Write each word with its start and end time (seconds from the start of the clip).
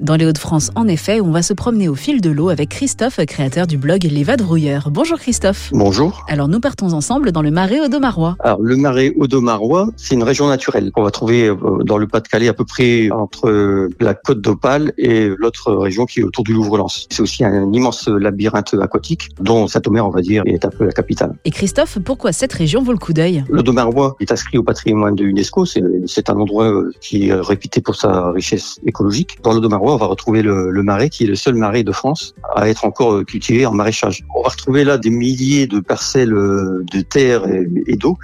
Dans 0.00 0.16
les 0.16 0.24
Hauts-de-France, 0.24 0.70
en 0.76 0.88
effet, 0.88 1.20
on 1.20 1.30
va 1.30 1.42
se 1.42 1.52
promener 1.52 1.86
au 1.86 1.94
fil 1.94 2.22
de 2.22 2.30
l'eau 2.30 2.48
avec 2.48 2.70
Christophe, 2.70 3.20
créateur 3.26 3.66
du 3.66 3.76
blog 3.76 4.04
Les 4.04 4.24
Vadrouilleurs. 4.24 4.90
Bonjour 4.90 5.18
Christophe. 5.18 5.68
Bonjour. 5.74 6.24
Alors 6.26 6.48
nous 6.48 6.58
partons 6.58 6.94
ensemble 6.94 7.32
dans 7.32 7.42
le 7.42 7.50
marais 7.50 7.80
audomarois. 7.80 8.36
Alors 8.40 8.62
le 8.62 8.76
marais 8.76 9.12
audomarois, 9.18 9.90
c'est 9.96 10.14
une 10.14 10.22
région 10.22 10.48
naturelle 10.48 10.90
qu'on 10.90 11.02
va 11.02 11.10
trouver 11.10 11.48
euh, 11.48 11.56
dans 11.84 11.98
le 11.98 12.06
Pas-de-Calais 12.06 12.48
à 12.48 12.54
peu 12.54 12.64
près 12.64 13.10
entre 13.10 13.90
la 14.00 14.14
côte 14.14 14.40
d'Opale 14.40 14.92
et 14.96 15.28
l'autre 15.36 15.74
région 15.74 16.06
qui 16.06 16.20
est 16.20 16.22
autour 16.22 16.44
du 16.44 16.54
Louvre-Lens. 16.54 17.06
C'est 17.10 17.20
aussi 17.20 17.44
un 17.44 17.70
immense 17.70 18.08
labyrinthe 18.08 18.74
aquatique 18.80 19.28
dont 19.38 19.66
Saint-Omer, 19.66 20.06
on 20.06 20.10
va 20.10 20.22
dire, 20.22 20.42
est 20.46 20.64
un 20.64 20.70
peu 20.70 20.86
la 20.86 20.92
capitale. 20.92 21.34
Et 21.44 21.50
Christophe, 21.50 21.98
pourquoi 22.02 22.32
cette 22.32 22.54
région 22.54 22.82
vaut 22.82 22.92
le 22.92 22.98
coup 22.98 23.12
d'œil? 23.12 23.44
L'Audomarois 23.50 24.16
est 24.20 24.32
inscrit 24.32 24.56
au 24.56 24.62
patrimoine 24.62 25.14
de 25.14 25.24
l'UNESCO. 25.24 25.66
C'est 26.06 26.30
un 26.30 26.36
endroit 26.36 26.72
qui 27.02 27.28
est 27.28 27.34
réputé 27.34 27.82
pour 27.82 27.96
sa 27.96 28.30
richesse 28.30 28.78
écologique. 28.86 29.36
Dans 29.42 29.52
l'Audomarois, 29.52 29.89
on 29.94 29.98
va 29.98 30.06
retrouver 30.06 30.42
le, 30.42 30.70
le, 30.70 30.82
marais 30.82 31.08
qui 31.08 31.24
est 31.24 31.26
le 31.26 31.34
seul 31.34 31.54
marais 31.54 31.82
de 31.82 31.92
France 31.92 32.34
à 32.56 32.68
être 32.68 32.84
encore 32.84 33.24
cultivé 33.24 33.66
en 33.66 33.72
maraîchage. 33.72 34.24
On 34.34 34.42
va 34.42 34.48
retrouver 34.48 34.84
là 34.84 34.98
des 34.98 35.10
milliers 35.10 35.66
de 35.66 35.80
parcelles 35.80 36.30
de 36.30 37.00
terre 37.00 37.44
et, 37.86 37.96
d'eau. 37.96 38.16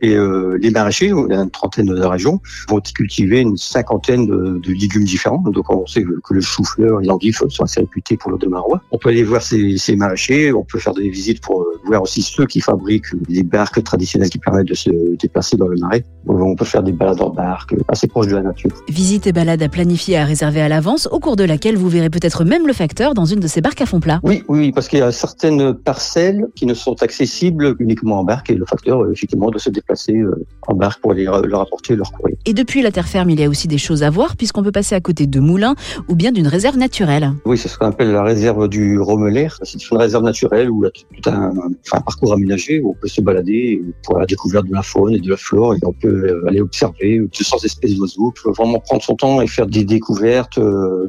Et 0.00 0.14
euh, 0.14 0.58
les 0.60 0.70
maraîchers, 0.70 1.06
il 1.06 1.32
y 1.32 1.36
a 1.36 1.40
une 1.40 1.50
trentaine 1.50 1.86
de 1.86 2.02
régions, 2.02 2.40
vont 2.68 2.78
y 2.78 2.92
cultiver 2.92 3.40
une 3.40 3.56
cinquantaine 3.56 4.26
de, 4.26 4.60
de, 4.62 4.72
légumes 4.72 5.04
différents. 5.04 5.42
Donc 5.46 5.70
on 5.70 5.86
sait 5.86 6.02
que 6.02 6.34
le 6.34 6.40
chou-fleur 6.40 7.00
et 7.02 7.06
l'endive 7.06 7.36
sont 7.36 7.64
assez 7.64 7.80
réputés 7.80 8.16
pour 8.16 8.30
l'Audomarois. 8.30 8.80
On 8.90 8.98
peut 8.98 9.10
aller 9.10 9.24
voir 9.24 9.42
ces, 9.42 9.76
ces 9.78 9.96
maraîchers, 9.96 10.52
on 10.52 10.64
peut 10.64 10.78
faire 10.78 10.94
des 10.94 11.08
visites 11.08 11.40
pour 11.40 11.66
voir 11.86 12.02
aussi 12.02 12.22
ceux 12.22 12.46
qui 12.46 12.60
fabriquent 12.60 13.12
les 13.28 13.42
barques 13.42 13.82
traditionnelles 13.82 14.30
qui 14.30 14.38
permettent 14.38 14.68
de 14.68 14.74
se 14.74 14.90
déplacer 15.16 15.56
dans 15.56 15.68
le 15.68 15.76
marais. 15.76 16.04
On 16.26 16.54
peut 16.54 16.64
faire 16.64 16.82
des 16.82 16.92
balades 16.92 17.20
en 17.20 17.30
barque 17.30 17.74
assez 17.88 18.06
proches 18.06 18.28
de 18.28 18.36
la 18.36 18.42
nature. 18.42 18.70
Visite 18.88 19.26
et 19.26 19.32
balade 19.32 19.62
à 19.62 19.68
planifier 19.68 20.16
à 20.16 20.24
réserver 20.24 20.60
à 20.60 20.68
l'avance, 20.68 21.08
au 21.14 21.20
cours 21.20 21.36
de 21.36 21.44
laquelle 21.44 21.76
vous 21.76 21.88
verrez 21.88 22.10
peut-être 22.10 22.44
même 22.44 22.66
le 22.66 22.72
facteur 22.72 23.14
dans 23.14 23.24
une 23.24 23.38
de 23.38 23.46
ces 23.46 23.60
barques 23.60 23.80
à 23.80 23.86
fond 23.86 24.00
plat. 24.00 24.18
Oui, 24.24 24.42
oui, 24.48 24.72
parce 24.72 24.88
qu'il 24.88 24.98
y 24.98 25.02
a 25.02 25.12
certaines 25.12 25.72
parcelles 25.72 26.48
qui 26.56 26.66
ne 26.66 26.74
sont 26.74 27.00
accessibles 27.04 27.76
uniquement 27.78 28.18
en 28.18 28.24
barque 28.24 28.50
et 28.50 28.56
le 28.56 28.66
facteur, 28.66 29.08
effectivement, 29.12 29.48
doit 29.48 29.60
se 29.60 29.70
déplacer 29.70 30.20
en 30.66 30.74
barque 30.74 31.00
pour 31.00 31.12
aller 31.12 31.22
leur 31.22 31.60
apporter 31.60 31.94
leur 31.94 32.10
courrier. 32.10 32.36
Et 32.46 32.52
depuis 32.52 32.82
la 32.82 32.90
terre 32.90 33.06
ferme, 33.06 33.30
il 33.30 33.38
y 33.38 33.44
a 33.44 33.48
aussi 33.48 33.68
des 33.68 33.78
choses 33.78 34.02
à 34.02 34.10
voir 34.10 34.36
puisqu'on 34.36 34.64
peut 34.64 34.72
passer 34.72 34.96
à 34.96 35.00
côté 35.00 35.28
de 35.28 35.38
moulins 35.38 35.76
ou 36.08 36.16
bien 36.16 36.32
d'une 36.32 36.48
réserve 36.48 36.76
naturelle. 36.78 37.32
Oui, 37.46 37.58
c'est 37.58 37.68
ce 37.68 37.78
qu'on 37.78 37.86
appelle 37.86 38.10
la 38.10 38.24
réserve 38.24 38.68
du 38.68 38.98
Romeler. 38.98 39.46
C'est 39.62 39.88
une 39.88 39.96
réserve 39.96 40.24
naturelle 40.24 40.68
où 40.68 40.82
il 40.82 40.86
y 40.86 40.88
a 40.88 40.90
tout 40.90 41.30
un, 41.30 41.50
enfin, 41.86 41.98
un 41.98 42.00
parcours 42.00 42.32
aménagé 42.32 42.80
où 42.80 42.90
on 42.90 42.94
peut 42.94 43.06
se 43.06 43.20
balader 43.20 43.80
pour 44.02 44.18
la 44.18 44.26
découverte 44.26 44.66
de 44.66 44.74
la 44.74 44.82
faune 44.82 45.14
et 45.14 45.20
de 45.20 45.30
la 45.30 45.36
flore 45.36 45.76
et 45.76 45.78
on 45.84 45.92
peut 45.92 46.42
aller 46.48 46.60
observer 46.60 47.20
200 47.20 47.58
espèces 47.62 47.94
d'oiseaux. 47.94 48.32
On 48.36 48.42
peut 48.42 48.50
vraiment 48.50 48.80
prendre 48.80 49.02
son 49.02 49.14
temps 49.14 49.40
et 49.40 49.46
faire 49.46 49.68
des 49.68 49.84
découvertes. 49.84 50.58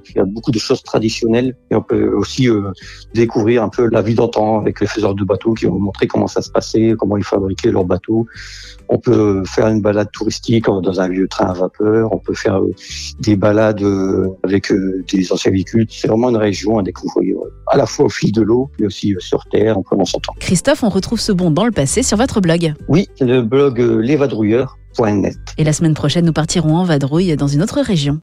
Il 0.10 0.16
y 0.16 0.20
a 0.20 0.26
beaucoup 0.26 0.52
de 0.52 0.60
choses 0.60 0.84
traditionnelles 0.84 1.56
et 1.72 1.76
on 1.76 1.82
peut 1.82 2.10
aussi 2.14 2.50
euh, 2.50 2.72
découvrir 3.14 3.64
un 3.64 3.70
peu 3.70 3.90
la 3.90 4.02
vie 4.02 4.16
d'antan 4.16 4.60
avec 4.60 4.80
les 4.82 4.88
faiseurs 4.88 5.16
de 5.16 5.24
bateaux 5.24 5.54
qui 5.54 5.66
vont 5.66 5.80
montrer 5.80 6.08
comment 6.08 6.28
ça 6.28 6.42
se 6.42 6.50
passait, 6.50 6.96
comment 6.98 7.18
ils 7.18 7.24
fabriquaient 7.24 7.72
leurs 7.72 7.86
bateaux. 7.86 8.26
On 8.90 9.00
peut 9.00 9.44
faire 9.46 9.68
une 9.68 9.82
balade 9.82 10.12
touristique 10.12 10.66
dans 10.66 11.02
un 11.02 11.08
vieux 11.08 11.28
train 11.28 11.48
à 11.48 11.54
vapeur. 11.54 12.14
On 12.14 12.20
peut 12.20 12.36
faire 12.36 12.62
des 13.20 13.36
balades 13.36 13.84
avec 14.44 14.72
des 15.12 15.32
anciens 15.32 15.52
véhicules. 15.52 15.88
C'est 15.90 16.08
vraiment 16.08 16.30
une 16.30 16.38
région 16.38 16.78
à 16.78 16.84
découvrir, 16.84 17.38
à 17.68 17.78
la 17.78 17.88
fois 17.88 18.06
au 18.06 18.10
fil 18.10 18.32
de 18.32 18.44
l'eau, 18.44 18.70
mais 18.80 18.86
aussi 18.86 19.16
sur 19.18 19.44
terre, 19.46 19.78
en 19.78 19.82
prenant 19.82 20.06
son 20.06 20.20
temps. 20.20 20.34
Christophe, 20.40 20.84
on 20.84 20.90
retrouve 20.90 21.20
ce 21.20 21.32
bon 21.32 21.50
dans 21.50 21.66
le 21.66 21.72
passé 21.72 22.04
sur 22.04 22.18
votre 22.18 22.42
blog. 22.42 22.74
Oui, 22.88 23.08
le 23.20 23.42
blog 23.42 23.80
lesvadrouilleurs.net. 23.80 25.36
Et 25.58 25.64
la 25.64 25.74
semaine 25.74 25.94
prochaine, 25.94 26.26
nous 26.26 26.34
partirons 26.34 26.78
en 26.78 26.84
vadrouille 26.84 27.36
dans 27.36 27.48
une 27.48 27.64
autre 27.64 27.82
région. 27.82 28.14